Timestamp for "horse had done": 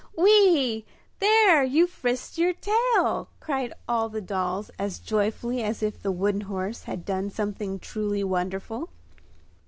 6.41-7.29